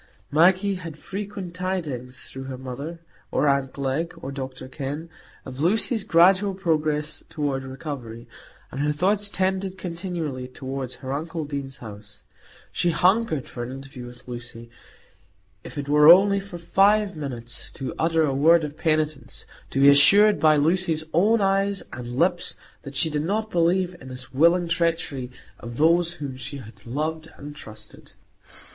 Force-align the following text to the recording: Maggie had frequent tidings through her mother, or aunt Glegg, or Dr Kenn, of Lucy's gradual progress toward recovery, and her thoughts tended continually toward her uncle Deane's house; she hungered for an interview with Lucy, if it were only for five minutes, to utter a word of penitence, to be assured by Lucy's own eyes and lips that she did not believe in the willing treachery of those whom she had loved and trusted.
Maggie 0.31 0.73
had 0.81 0.97
frequent 0.97 1.53
tidings 1.53 2.17
through 2.21 2.45
her 2.45 2.57
mother, 2.57 3.01
or 3.29 3.47
aunt 3.47 3.71
Glegg, 3.73 4.15
or 4.17 4.31
Dr 4.31 4.67
Kenn, 4.67 5.11
of 5.45 5.59
Lucy's 5.59 6.03
gradual 6.03 6.55
progress 6.55 7.21
toward 7.29 7.63
recovery, 7.63 8.27
and 8.71 8.81
her 8.81 8.91
thoughts 8.91 9.29
tended 9.29 9.77
continually 9.77 10.47
toward 10.47 10.93
her 10.93 11.13
uncle 11.13 11.45
Deane's 11.45 11.77
house; 11.85 12.23
she 12.71 12.89
hungered 12.89 13.45
for 13.45 13.61
an 13.61 13.71
interview 13.71 14.07
with 14.07 14.27
Lucy, 14.27 14.71
if 15.63 15.77
it 15.77 15.87
were 15.87 16.11
only 16.11 16.39
for 16.39 16.57
five 16.57 17.15
minutes, 17.15 17.69
to 17.69 17.93
utter 17.99 18.23
a 18.23 18.33
word 18.33 18.63
of 18.63 18.75
penitence, 18.77 19.45
to 19.69 19.79
be 19.79 19.87
assured 19.89 20.39
by 20.39 20.55
Lucy's 20.55 21.03
own 21.13 21.41
eyes 21.41 21.83
and 21.93 22.17
lips 22.17 22.55
that 22.81 22.95
she 22.95 23.11
did 23.11 23.21
not 23.23 23.51
believe 23.51 23.95
in 24.01 24.07
the 24.07 24.25
willing 24.33 24.67
treachery 24.67 25.29
of 25.59 25.77
those 25.77 26.13
whom 26.13 26.35
she 26.35 26.57
had 26.57 26.87
loved 26.87 27.29
and 27.37 27.55
trusted. 27.55 28.13